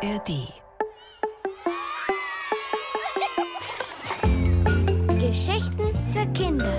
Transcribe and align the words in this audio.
ARD. 0.00 0.52
Geschichten 5.18 5.92
für 6.12 6.24
Kinder. 6.34 6.72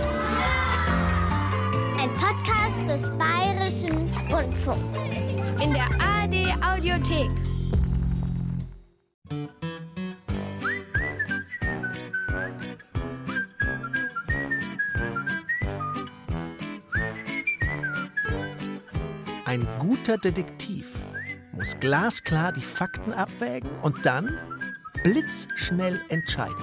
Ein 1.99 2.09
Podcast 2.13 2.77
des 2.87 3.17
Bayerischen 3.17 4.09
Rundfunks. 4.31 5.09
In 5.61 5.73
der 5.73 5.89
ARD 5.99 6.55
Audiothek. 6.63 7.29
Ein 19.45 19.67
guter 19.79 20.17
Detektiv 20.17 20.98
muss 21.59 21.77
glasklar 21.81 22.53
die 22.53 22.61
Fakten 22.61 23.11
abwägen 23.11 23.69
und 23.81 24.05
dann 24.05 24.37
blitzschnell 25.03 26.01
entscheiden. 26.07 26.55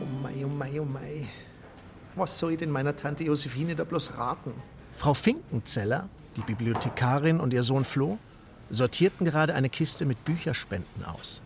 Oh 0.00 0.22
mei, 0.22 0.44
oh 0.44 0.48
mei, 0.48 0.80
oh 0.80 0.84
mei. 0.84 1.28
Was 2.14 2.38
soll 2.38 2.52
ich 2.52 2.58
denn 2.58 2.70
meiner 2.70 2.94
Tante 2.94 3.24
Josephine 3.24 3.74
da 3.74 3.82
bloß 3.82 4.16
raten? 4.16 4.52
Frau 4.92 5.12
Finkenzeller, 5.12 6.08
die 6.36 6.42
Bibliothekarin 6.42 7.40
und 7.40 7.52
ihr 7.52 7.64
Sohn 7.64 7.84
Flo, 7.84 8.16
sortierten 8.70 9.26
gerade 9.26 9.56
eine 9.56 9.70
Kiste 9.70 10.04
mit 10.04 10.24
Bücherspenden 10.24 11.04
aus. 11.04 11.42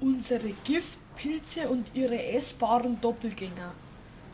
Unsere 0.00 0.50
Giftpilze 0.64 1.70
und 1.70 1.86
ihre 1.94 2.22
essbaren 2.22 3.00
Doppelgänger. 3.00 3.72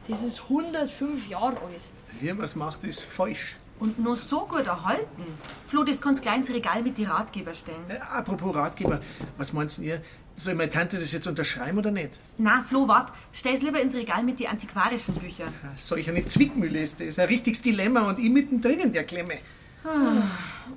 Das 0.09 0.25
ist 0.25 0.43
105 0.43 1.29
Jahre 1.29 1.61
alt. 1.61 1.93
Wie 2.19 2.33
man 2.33 2.43
es 2.43 2.57
macht, 2.57 2.83
ist 2.83 3.05
falsch. 3.05 3.55
Und 3.79 3.99
nur 3.99 4.17
so 4.17 4.41
gut 4.47 4.67
erhalten. 4.67 5.25
Flo, 5.67 5.85
das 5.85 6.01
kannst 6.01 6.23
gleich 6.23 6.39
ins 6.39 6.51
Regal 6.51 6.83
mit 6.83 6.99
die 6.99 7.05
Ratgeber 7.05 7.55
stellen. 7.55 7.85
Äh, 7.89 7.99
apropos 7.99 8.55
Ratgeber, 8.55 9.01
was 9.37 9.53
meinst 9.53 9.79
ihr? 9.81 10.03
Soll 10.37 10.55
meine 10.55 10.71
Tante 10.71 10.97
das 10.97 11.13
jetzt 11.13 11.27
unterschreiben 11.27 11.79
oder 11.79 11.91
nicht? 11.91 12.11
Na, 12.39 12.65
Flo, 12.69 12.87
wart, 12.87 13.13
stell's 13.33 13.63
lieber 13.63 13.81
ins 13.81 13.95
Regal 13.95 14.23
mit 14.23 14.39
die 14.39 14.47
antiquarischen 14.47 15.15
Bücher. 15.15 15.47
Solch 15.77 16.09
eine 16.09 16.25
Zwickmühle 16.25 16.81
ist 16.81 17.01
das. 17.01 17.19
Ein 17.19 17.27
richtiges 17.27 17.61
Dilemma 17.63 18.03
und 18.09 18.19
ich 18.21 18.31
mittendrin 18.31 18.79
in 18.81 18.93
der 18.93 19.05
Klemme. 19.05 19.35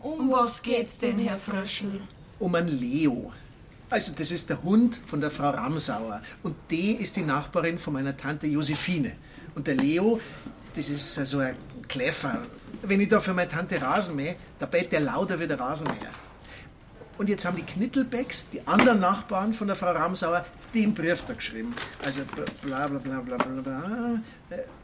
Um 0.02 0.32
was 0.32 0.62
geht's 0.62 0.98
denn, 0.98 1.20
Herr 1.20 1.38
Fröschel? 1.38 2.02
Um 2.40 2.56
einen 2.56 2.70
Leo. 2.70 3.32
Also, 3.90 4.14
das 4.18 4.32
ist 4.32 4.50
der 4.50 4.64
Hund 4.64 5.00
von 5.06 5.22
der 5.22 5.30
Frau 5.30 5.50
Ramsauer. 5.50 6.22
Und 6.44 6.56
die 6.70 6.94
ist 6.94 7.18
die 7.18 7.24
Nachbarin 7.24 7.78
von 7.78 7.94
meiner 7.94 8.16
Tante 8.16 8.48
Josephine. 8.48 9.12
Und 9.54 9.68
der 9.68 9.76
Leo, 9.76 10.20
das 10.76 10.90
ist 10.90 11.14
so 11.14 11.40
ein 11.40 11.56
Kläffer. 11.92 12.38
Wenn 12.84 13.02
ich 13.02 13.10
da 13.10 13.20
für 13.20 13.34
meine 13.34 13.50
Tante 13.50 13.82
Rasen 13.82 14.16
mähe, 14.16 14.38
da 14.60 14.66
bellt 14.66 14.94
der 14.94 15.02
lauter 15.02 15.40
wie 15.42 15.46
der 15.46 15.60
Rasenmäher. 15.60 16.14
Und 17.18 17.28
jetzt 17.28 17.44
haben 17.46 17.58
die 17.58 17.64
Knittelbecks, 17.64 18.50
die 18.50 18.66
anderen 18.66 19.02
Nachbarn 19.02 19.54
von 19.54 19.68
der 19.68 19.76
Frau 19.76 19.92
Ramsauer, 19.92 20.46
den 20.74 20.94
Brief 20.94 21.26
da 21.28 21.34
geschrieben. 21.34 21.76
Also 22.04 22.22
bla 22.64 22.88
bla 22.88 22.98
bla 22.98 23.20
bla 23.20 23.38
bla 23.38 23.62
bla. 23.62 24.20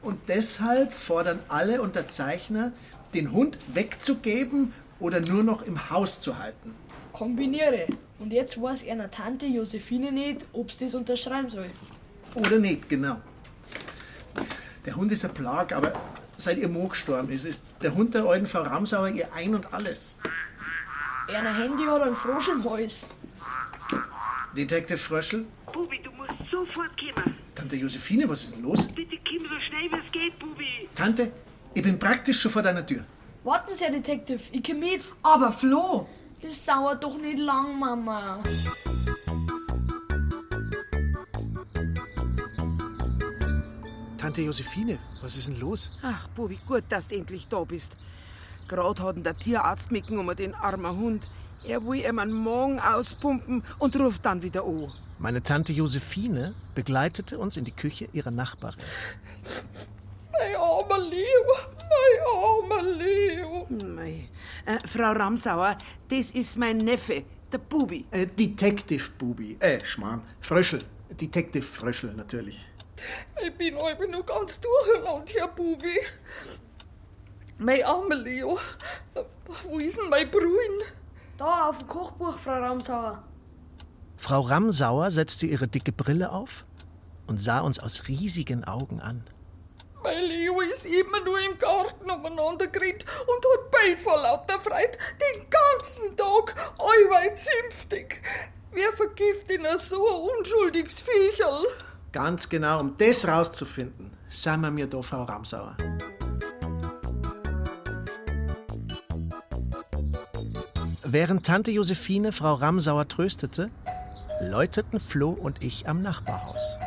Und 0.02 0.20
deshalb 0.28 0.92
fordern 0.92 1.40
alle 1.48 1.82
Unterzeichner, 1.82 2.74
den 3.14 3.32
Hund 3.32 3.58
wegzugeben 3.74 4.74
oder 5.00 5.22
nur 5.22 5.44
noch 5.44 5.62
im 5.62 5.90
Haus 5.90 6.22
zu 6.22 6.38
halten. 6.38 6.76
Kombiniere. 7.14 7.88
Und 8.20 8.34
jetzt 8.34 8.62
weiß 8.62 8.86
einer 8.90 9.10
Tante 9.10 9.46
Josephine 9.46 10.12
nicht, 10.12 10.46
ob 10.52 10.74
sie 10.74 10.86
das 10.86 10.96
unterschreiben 10.96 11.50
soll. 11.50 11.70
Oder 12.36 12.60
nicht, 12.60 12.90
genau. 12.90 13.16
Der 14.86 14.96
Hund 14.98 15.12
ist 15.14 15.24
ein 15.24 15.34
Plag, 15.34 15.74
aber 15.74 15.94
seit 16.38 16.58
ihr 16.58 16.68
Mo 16.68 16.88
gestorben 16.88 17.30
ist, 17.32 17.46
ist 17.46 17.64
der 17.82 17.94
Hund 17.94 18.14
der 18.14 18.26
alten 18.26 18.48
Frau 18.48 18.62
Ramsauer 18.64 19.10
ihr 19.10 19.34
Ein 19.34 19.56
und 19.56 19.74
Alles. 19.74 20.16
Einer 21.28 21.54
Handy 21.54 21.84
hat 21.86 22.02
einen 22.02 22.16
Frosch 22.16 22.48
im 22.50 22.64
Hals. 22.70 23.06
Detective 24.56 24.98
Fröschel, 24.98 25.46
Bubi, 25.72 26.00
du 26.02 26.12
musst 26.12 26.32
sofort 26.50 26.92
kommen. 26.98 27.36
Tante 27.54 27.76
Josephine, 27.76 28.28
was 28.30 28.44
ist 28.44 28.56
denn 28.56 28.64
los? 28.64 28.88
Bitte 28.88 29.18
komm 29.28 29.48
so 29.48 29.56
schnell 29.68 29.92
wie 29.92 30.06
es 30.06 30.12
geht, 30.12 30.40
Bubi. 30.40 30.90
Tante, 30.96 31.32
ich 31.74 31.84
bin 31.84 32.00
praktisch 32.00 32.42
schon 32.42 32.52
vor 32.52 32.62
deiner 32.62 32.86
Tür. 32.86 33.04
Warten 33.44 33.74
Sie, 33.76 33.84
Herr 33.84 33.92
Detective, 33.92 34.40
ich 34.52 34.64
komm 34.64 34.80
mit. 34.80 35.12
Aber 35.22 35.52
Flo, 35.52 36.08
Das 36.42 36.66
dauert 36.66 37.04
doch 37.04 37.18
nicht 37.18 37.40
lang, 37.40 37.78
Mama. 37.80 38.42
Tante 44.28 44.42
Josephine, 44.42 45.00
was 45.22 45.38
ist 45.38 45.48
denn 45.48 45.58
los? 45.58 45.98
Ach, 46.02 46.28
Bubi, 46.36 46.60
gut, 46.68 46.84
dass 46.90 47.08
du 47.08 47.16
endlich 47.16 47.48
da 47.48 47.64
bist. 47.64 47.96
Gerade 48.68 49.02
hat 49.02 49.26
der 49.26 49.34
Tierarzt 49.34 49.90
mitgenommen, 49.90 50.36
den 50.36 50.54
armen 50.54 50.98
Hund. 50.98 51.30
Er 51.64 51.82
will 51.88 52.04
ihm 52.06 52.20
einen 52.20 52.34
Magen 52.34 52.78
auspumpen 52.78 53.64
und 53.80 53.96
ruft 53.98 54.26
dann 54.26 54.44
wieder 54.44 54.66
an. 54.66 54.92
Meine 55.18 55.42
Tante 55.42 55.72
Josephine 55.72 56.54
begleitete 56.76 57.40
uns 57.40 57.56
in 57.56 57.64
die 57.64 57.72
Küche 57.72 58.10
ihrer 58.12 58.32
Nachbarin. 58.32 58.84
Mein 60.34 60.56
armer 60.58 61.00
Leo, 61.00 61.46
mein 61.80 62.26
armer 62.36 62.84
Leo. 62.84 63.68
Mei. 63.96 64.28
Äh, 64.66 64.86
Frau 64.86 65.14
Ramsauer, 65.14 65.78
das 66.10 66.32
ist 66.32 66.58
mein 66.58 66.80
Neffe, 66.80 67.24
der 67.50 67.60
Bubi. 67.60 68.06
Äh, 68.12 68.28
Detective 68.28 69.10
Bubi. 69.18 69.56
Äh, 69.62 69.80
Schmarrn. 69.86 70.22
Fröschel. 70.42 70.82
Detective 71.18 71.64
Fröschel, 71.64 72.14
natürlich. 72.14 72.68
Ich 73.42 73.54
bin 73.56 73.78
heute 73.78 74.08
noch 74.08 74.26
ganz 74.26 74.60
durcheinander, 74.60 75.34
Herr 75.36 75.48
Bubi. 75.48 76.00
Mein 77.58 77.84
armer 77.84 78.16
Leo. 78.16 78.60
Wo 79.64 79.80
ist 79.80 79.98
denn 79.98 80.10
mein 80.10 80.30
Bruin? 80.30 80.82
Da, 81.38 81.70
auf 81.70 81.78
dem 81.80 81.88
Kochbuch, 81.88 82.38
Frau 82.40 82.60
Ramsauer. 82.60 83.24
Frau 84.18 84.42
Ramsauer 84.42 85.12
setzte 85.12 85.46
ihre 85.46 85.68
dicke 85.68 85.92
Brille 85.92 86.32
auf 86.32 86.66
und 87.28 87.42
sah 87.42 87.60
uns 87.60 87.80
aus 87.80 88.08
riesigen 88.08 88.64
Augen 88.64 89.00
an. 89.00 89.24
Mein 90.04 90.24
Leo 90.24 90.62
ist 90.62 90.86
immer 90.86 91.20
nur 91.24 91.40
im 91.40 91.58
Garten 91.60 92.10
umeinander 92.10 92.68
gerannt 92.68 93.06
und 93.28 93.46
hat 93.46 93.72
bellt 93.72 94.00
vor 94.00 94.18
lauter 94.18 94.60
Freude 94.60 94.98
den 95.22 95.50
ganzen 95.50 96.16
Tag 96.16 96.56
allweil 96.80 97.36
zünftig. 97.36 98.22
Wer 98.72 98.94
vergift 98.94 99.52
ihn 99.52 99.66
so 99.78 100.08
ein 100.08 100.38
unschuldiges 100.38 101.02
Viecherl? 101.02 101.66
Ganz 102.18 102.50
genau, 102.50 102.80
um 102.80 102.98
das 102.98 103.28
rauszufinden, 103.28 104.10
sind 104.28 104.62
wir 104.62 104.72
mir 104.72 104.88
da, 104.88 105.04
Frau 105.04 105.22
Ramsauer. 105.22 105.78
Während 111.04 111.46
Tante 111.46 111.70
Josephine 111.70 112.32
Frau 112.32 112.56
Ramsauer 112.56 113.08
tröstete, 113.08 113.70
läuteten 114.42 115.00
Flo 115.00 115.30
und 115.30 115.62
ich 115.62 115.88
am 115.88 116.02
Nachbarhaus. 116.02 116.78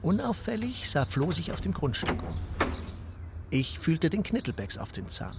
Unauffällig 0.00 0.88
sah 0.88 1.04
Flo 1.04 1.30
sich 1.30 1.52
auf 1.52 1.60
dem 1.60 1.74
Grundstück 1.74 2.22
um. 2.22 2.34
Ich 3.50 3.78
fühlte 3.78 4.08
den 4.08 4.22
Knittelbecks 4.22 4.78
auf 4.78 4.92
den 4.92 5.10
Zahn. 5.10 5.36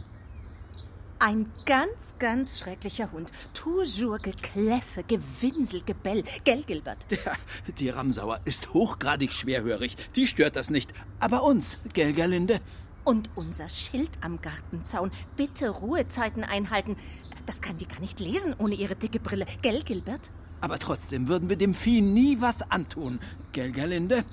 Ein 1.25 1.49
ganz, 1.65 2.17
ganz 2.19 2.59
schrecklicher 2.59 3.09
Hund. 3.13 3.31
Toujours 3.53 4.21
Gekläffe, 4.21 5.05
Gewinsel, 5.07 5.81
Gebell. 5.85 6.25
Gell, 6.43 6.63
Gilbert? 6.63 7.05
Ja, 7.11 7.35
die 7.77 7.87
Ramsauer 7.87 8.41
ist 8.43 8.73
hochgradig 8.73 9.31
schwerhörig. 9.31 9.95
Die 10.17 10.27
stört 10.27 10.57
das 10.57 10.69
nicht. 10.69 10.93
Aber 11.21 11.43
uns, 11.43 11.79
gell, 11.93 12.11
Gerlinde? 12.11 12.59
Und 13.05 13.29
unser 13.35 13.69
Schild 13.69 14.09
am 14.19 14.41
Gartenzaun. 14.41 15.13
Bitte 15.37 15.69
Ruhezeiten 15.69 16.43
einhalten. 16.43 16.97
Das 17.45 17.61
kann 17.61 17.77
die 17.77 17.87
gar 17.87 18.01
nicht 18.01 18.19
lesen 18.19 18.53
ohne 18.57 18.75
ihre 18.75 18.97
dicke 18.97 19.21
Brille. 19.21 19.45
Gell, 19.61 19.81
Gilbert? 19.83 20.29
Aber 20.59 20.77
trotzdem 20.77 21.29
würden 21.29 21.47
wir 21.47 21.55
dem 21.55 21.73
Vieh 21.73 22.01
nie 22.01 22.41
was 22.41 22.69
antun, 22.69 23.21
gell, 23.53 23.71
Gerlinde? 23.71 24.25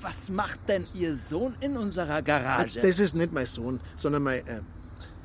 Was 0.00 0.30
macht 0.30 0.68
denn 0.68 0.86
Ihr 0.94 1.16
Sohn 1.16 1.56
in 1.60 1.76
unserer 1.76 2.22
Garage? 2.22 2.80
Das 2.80 3.00
ist 3.00 3.14
nicht 3.14 3.32
mein 3.32 3.46
Sohn, 3.46 3.80
sondern 3.96 4.22
mein 4.22 4.46
äh, 4.46 4.60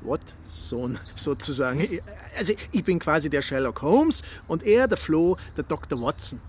what 0.05 0.21
Sohn 0.47 0.97
sozusagen. 1.15 1.79
Ich- 1.81 2.01
Also 2.37 2.53
ich 2.71 2.83
bin 2.83 2.99
quasi 2.99 3.29
der 3.29 3.41
Sherlock 3.41 3.81
Holmes 3.81 4.21
und 4.47 4.63
er 4.63 4.87
der 4.87 4.97
Flo, 4.97 5.37
der 5.55 5.63
Dr. 5.63 6.01
Watson. 6.01 6.39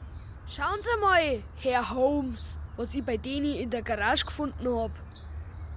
Schauen 0.49 0.79
Sie 0.83 1.01
mal, 1.01 1.43
Herr 1.57 1.91
Holmes, 1.91 2.59
was 2.77 2.95
ich 2.95 3.03
bei 3.05 3.17
denen 3.17 3.55
in 3.55 3.71
der 3.71 3.83
Garage 3.83 4.25
gefunden 4.25 4.67
hab. 4.69 4.91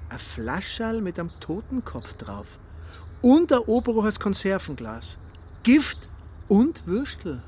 Ein 0.10 0.20
Flascherl 0.20 1.02
mit 1.02 1.20
einem 1.20 1.32
Totenkopf 1.40 2.14
drauf. 2.18 2.58
Und 3.22 3.52
ein 3.52 3.60
Oberhohes 3.60 4.20
Konservenglas. 4.20 5.18
Gift 5.64 6.08
und 6.48 6.86
Würstel. 6.88 7.42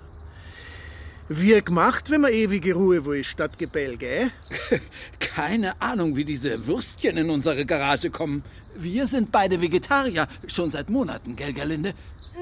Wie 1.30 1.60
gemacht, 1.62 2.10
wenn 2.10 2.22
man 2.22 2.32
ewige 2.34 2.74
Ruhe 2.74 3.06
will, 3.06 3.24
statt 3.24 3.58
Gebell, 3.58 3.96
gell? 3.98 4.32
Keine 5.36 5.82
Ahnung, 5.82 6.18
wie 6.18 6.26
diese 6.26 6.68
Würstchen 6.68 7.16
in 7.16 7.30
unsere 7.30 7.66
Garage 7.66 8.10
kommen. 8.10 8.44
Wir 8.76 9.08
sind 9.08 9.32
beide 9.32 9.62
Vegetarier, 9.62 10.28
schon 10.48 10.70
seit 10.70 10.90
Monaten, 10.90 11.36
gell, 11.38 11.54
Gerlinde? 11.54 11.94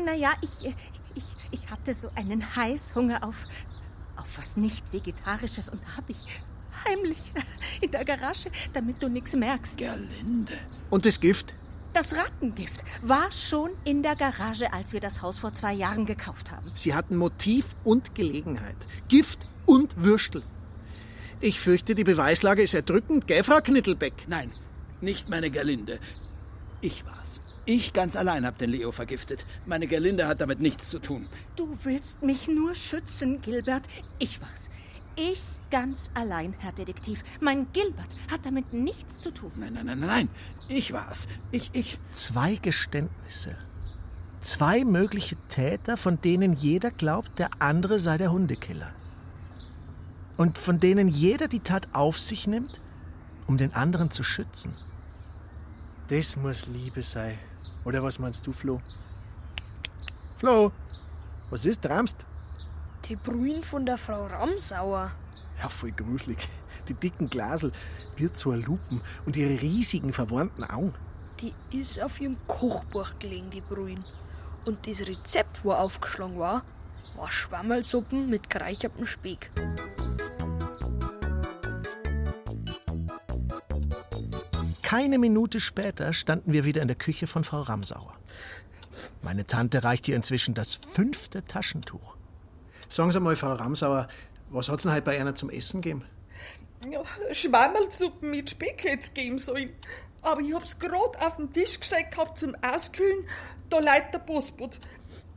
Naja, 0.05 0.33
ich, 0.41 0.73
ich, 1.15 1.25
ich 1.51 1.69
hatte 1.69 1.93
so 1.93 2.09
einen 2.15 2.55
Heißhunger 2.55 3.23
auf, 3.23 3.35
auf 4.15 4.37
was 4.37 4.57
nicht 4.57 4.91
Vegetarisches 4.91 5.69
und 5.69 5.81
hab 5.95 6.09
ich 6.09 6.25
heimlich 6.85 7.31
in 7.81 7.91
der 7.91 8.05
Garage, 8.05 8.49
damit 8.73 9.03
du 9.03 9.07
nichts 9.07 9.35
merkst. 9.35 9.77
Gerlinde. 9.77 10.53
Und 10.89 11.05
das 11.05 11.19
Gift? 11.19 11.53
Das 11.93 12.15
Rattengift 12.15 12.83
war 13.01 13.31
schon 13.31 13.71
in 13.83 14.01
der 14.01 14.15
Garage, 14.15 14.71
als 14.73 14.93
wir 14.93 14.99
das 14.99 15.21
Haus 15.21 15.39
vor 15.39 15.53
zwei 15.53 15.73
Jahren 15.73 16.05
gekauft 16.05 16.51
haben. 16.51 16.71
Sie 16.75 16.93
hatten 16.93 17.17
Motiv 17.17 17.75
und 17.83 18.15
Gelegenheit. 18.15 18.77
Gift 19.07 19.47
und 19.65 19.95
Würstel. 19.97 20.43
Ich 21.41 21.59
fürchte, 21.61 21.95
die 21.95 22.03
Beweislage 22.03 22.61
ist 22.61 22.73
erdrückend, 22.73 23.25
gell, 23.27 23.43
Frau 23.43 23.61
Knittelbeck? 23.61 24.13
Nein, 24.27 24.51
nicht 24.99 25.29
meine 25.29 25.49
Gerlinde. 25.49 25.99
Ich 26.81 27.05
war's. 27.05 27.39
Ich 27.65 27.93
ganz 27.93 28.15
allein 28.15 28.45
hab 28.45 28.57
den 28.57 28.71
Leo 28.71 28.91
vergiftet. 28.91 29.45
Meine 29.65 29.87
Gerlinde 29.87 30.27
hat 30.27 30.41
damit 30.41 30.59
nichts 30.59 30.89
zu 30.89 30.99
tun. 30.99 31.27
Du 31.55 31.77
willst 31.83 32.23
mich 32.23 32.47
nur 32.47 32.75
schützen, 32.75 33.41
Gilbert. 33.41 33.83
Ich 34.17 34.41
war's. 34.41 34.69
Ich 35.15 35.41
ganz 35.69 36.09
allein, 36.13 36.55
Herr 36.57 36.71
Detektiv. 36.71 37.23
Mein 37.39 37.67
Gilbert 37.71 38.17
hat 38.31 38.45
damit 38.45 38.73
nichts 38.73 39.19
zu 39.19 39.31
tun. 39.31 39.51
Nein, 39.57 39.73
nein, 39.73 39.85
nein, 39.85 39.99
nein. 39.99 40.29
Ich 40.67 40.91
war's. 40.93 41.27
Ich, 41.51 41.69
ich. 41.73 41.99
Zwei 42.11 42.55
Geständnisse. 42.55 43.55
Zwei 44.41 44.83
mögliche 44.83 45.35
Täter, 45.49 45.95
von 45.95 46.19
denen 46.19 46.53
jeder 46.53 46.91
glaubt, 46.91 47.39
der 47.39 47.49
andere 47.59 47.99
sei 47.99 48.17
der 48.17 48.31
Hundekiller. 48.31 48.93
Und 50.39 50.57
von 50.57 50.79
denen 50.79 51.09
jeder 51.09 51.49
die 51.49 51.59
Tat 51.59 51.89
auf 51.91 52.17
sich 52.17 52.47
nimmt, 52.47 52.79
um 53.45 53.57
den 53.57 53.73
anderen 53.73 54.09
zu 54.09 54.23
schützen. 54.23 54.71
Das 56.07 56.37
muss 56.37 56.67
Liebe 56.67 57.03
sein. 57.03 57.37
Oder 57.83 58.01
was 58.03 58.19
meinst 58.19 58.47
du, 58.47 58.53
Flo? 58.53 58.79
Flo, 60.37 60.71
was 61.49 61.65
ist, 61.65 61.81
träumst? 61.81 62.25
Die 63.09 63.17
Brühen 63.17 63.65
von 63.65 63.85
der 63.85 63.97
Frau 63.97 64.27
Ramsauer. 64.27 65.11
Ja, 65.61 65.67
voll 65.67 65.91
gruselig. 65.91 66.37
Die 66.87 66.93
dicken 66.93 67.29
Glasel, 67.29 67.73
wie 68.15 68.31
zwei 68.31 68.55
Lupen 68.55 69.01
und 69.25 69.35
ihre 69.35 69.61
riesigen 69.61 70.13
verwandten 70.13 70.63
Augen. 70.63 70.93
Die 71.41 71.53
ist 71.77 72.01
auf 72.01 72.21
ihrem 72.21 72.37
Kochbuch 72.47 73.19
gelegen, 73.19 73.49
die 73.49 73.59
Brühen. 73.59 74.05
Und 74.63 74.87
das 74.87 75.01
Rezept, 75.01 75.65
wo 75.65 75.73
aufgeschlagen 75.73 76.39
war, 76.39 76.63
war 77.15 77.29
Schwammerlsuppen 77.29 78.29
mit 78.29 78.49
gereichertem 78.49 79.05
Speck. 79.05 79.49
Keine 84.81 85.19
Minute 85.19 85.59
später 85.59 86.13
standen 86.13 86.51
wir 86.51 86.65
wieder 86.65 86.81
in 86.81 86.87
der 86.87 86.97
Küche 86.97 87.27
von 87.27 87.43
Frau 87.43 87.61
Ramsauer. 87.61 88.15
Meine 89.21 89.45
Tante 89.45 89.83
reicht 89.83 90.07
ihr 90.07 90.15
inzwischen 90.15 90.53
das 90.53 90.75
fünfte 90.75 91.43
Taschentuch. 91.45 92.15
Sagen 92.87 93.11
Sie 93.11 93.19
mal, 93.19 93.35
Frau 93.35 93.53
Ramsauer, 93.53 94.07
was 94.49 94.69
hat's 94.69 94.83
denn 94.83 94.93
heute 94.93 95.03
bei 95.03 95.19
einer 95.19 95.35
zum 95.35 95.51
Essen 95.51 95.81
gegeben? 95.81 96.05
Ja, 96.89 97.03
Schwammerlsuppen 97.31 98.31
mit 98.31 98.49
Speck 98.49 98.83
hätt's 98.83 99.13
geben 99.13 99.37
sollen. 99.37 99.69
Aber 100.21 100.41
ich 100.41 100.53
hab's 100.53 100.79
grad 100.79 101.23
auf 101.23 101.35
den 101.35 101.53
Tisch 101.53 101.79
gestellt 101.79 102.11
gehabt 102.11 102.37
zum 102.39 102.55
Auskühlen, 102.61 103.27
da 103.69 103.79
leitet 103.79 104.15
der 104.15 104.19
Postbote. 104.19 104.79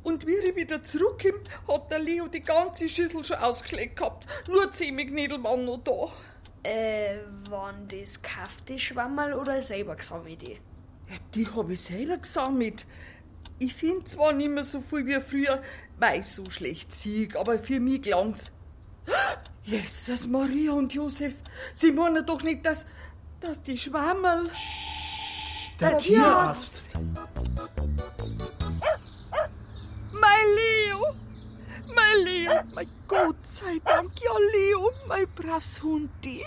Und 0.02 0.26
wie 0.26 0.34
ich 0.34 0.56
wieder 0.56 0.82
zurückkomme, 0.82 1.42
hat 1.68 1.90
der 1.90 2.00
Leo 2.00 2.26
die 2.26 2.40
ganze 2.40 2.88
Schüssel 2.88 3.22
schon 3.22 3.36
ausgeschlägt 3.36 3.96
gehabt. 3.96 4.26
Nur 4.48 4.70
Knädel 5.06 5.42
waren 5.44 5.64
noch 5.64 5.78
da. 5.78 6.08
Äh, 6.68 7.18
waren 7.50 7.88
das 7.88 8.20
kaufte 8.22 8.78
Schwammerl 8.78 9.34
oder 9.34 9.60
selber 9.62 9.96
gesammelt? 9.96 10.42
die? 10.42 10.52
Ja, 10.52 11.16
die 11.34 11.46
hab 11.46 11.70
ich 11.70 11.80
selber 11.80 12.18
gesammelt. 12.18 12.86
Ich 13.58 13.74
find 13.74 14.08
zwar 14.08 14.32
nicht 14.32 14.50
mehr 14.50 14.64
so 14.64 14.80
viel 14.80 15.06
wie 15.06 15.20
früher, 15.20 15.62
weil 15.98 16.20
ich 16.20 16.26
so 16.26 16.48
schlecht 16.50 16.92
sieg, 16.92 17.36
aber 17.36 17.58
für 17.58 17.78
mich 17.78 18.02
gelangt's. 18.02 18.50
Jesus, 19.64 20.26
Maria 20.26 20.72
und 20.72 20.92
Josef, 20.94 21.34
Sie 21.74 21.92
meinen 21.92 22.24
doch 22.26 22.42
nicht, 22.42 22.66
dass, 22.66 22.86
dass 23.40 23.62
die 23.62 23.78
Schwammerl... 23.78 24.48
Der 25.80 25.98
Tierarzt. 25.98 26.84
Mein 26.94 27.14
Mein 32.82 32.90
Gott 33.06 33.46
sei 33.46 33.80
Dank, 33.84 34.10
ja 34.20 34.32
Leo, 34.52 34.90
mein 35.06 35.26
braves 35.36 35.80
Hundi. 35.84 36.42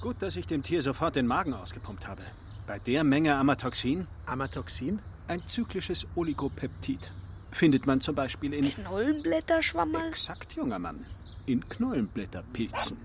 Gut, 0.00 0.22
dass 0.22 0.36
ich 0.36 0.46
dem 0.46 0.62
Tier 0.62 0.80
sofort 0.80 1.16
den 1.16 1.26
Magen 1.26 1.54
ausgepumpt 1.54 2.06
habe. 2.06 2.22
Bei 2.68 2.78
der 2.78 3.02
Menge 3.02 3.34
Amatoxin, 3.34 4.06
Amatoxin? 4.26 5.00
ein 5.26 5.42
zyklisches 5.48 6.06
Oligopeptid, 6.14 7.10
findet 7.50 7.84
man 7.84 8.00
zum 8.00 8.14
Beispiel 8.14 8.54
in... 8.54 8.70
Knollenblätterschwammerl? 8.70 10.08
Exakt, 10.08 10.52
junger 10.52 10.78
Mann. 10.78 11.04
In 11.46 11.68
Knollenblätterpilzen. 11.68 12.96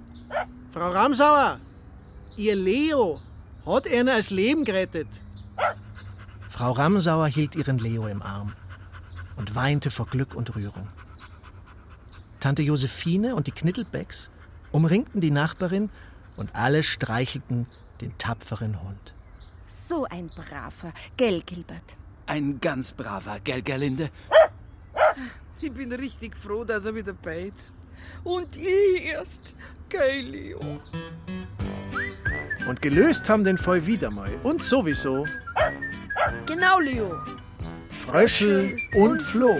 Frau 0.70 0.92
Ramsauer, 0.92 1.60
Ihr 2.36 2.56
Leo 2.56 3.20
hat 3.66 3.88
einer 3.88 4.18
das 4.18 4.30
Leben 4.30 4.66
gerettet. 4.66 5.08
Frau 6.48 6.74
Ramsauer 6.74 7.28
hielt 7.28 7.56
ihren 7.56 7.80
Leo 7.80 8.06
im 8.06 8.22
Arm 8.22 8.54
und 9.36 9.56
weinte 9.56 9.90
vor 9.90 10.06
Glück 10.06 10.36
und 10.36 10.56
Rührung. 10.56 10.88
Tante 12.48 12.62
Josephine 12.62 13.36
und 13.36 13.48
die 13.48 13.52
Knittelbecks 13.52 14.30
umringten 14.72 15.20
die 15.20 15.32
Nachbarin 15.32 15.90
und 16.38 16.56
alle 16.56 16.82
streichelten 16.82 17.68
den 18.00 18.18
tapferen 18.18 18.82
Hund. 18.82 19.14
So 19.66 20.06
ein 20.06 20.30
braver, 20.34 20.94
gell, 21.18 21.42
Gilbert? 21.46 21.98
Ein 22.26 22.62
ganz 22.62 22.94
braver, 22.94 23.42
gell, 23.44 23.62
Gerlinde? 23.62 24.12
Ich 25.60 25.74
bin 25.74 25.92
richtig 25.92 26.38
froh, 26.38 26.64
dass 26.64 26.86
er 26.86 26.96
wieder 26.96 27.12
beit. 27.12 27.70
Und 28.24 28.56
ich 28.56 29.04
erst, 29.04 29.54
gell, 29.90 30.22
Leo. 30.22 30.80
Und 32.66 32.82
gelöst 32.82 33.28
haben 33.28 33.44
den 33.44 33.58
Fall 33.58 33.86
wieder 33.86 34.10
mal. 34.10 34.32
Und 34.44 34.64
sowieso 34.64 35.26
Genau, 36.46 36.80
Leo. 36.80 37.22
Fröschel 37.90 38.80
und 38.96 39.22
Floh. 39.22 39.60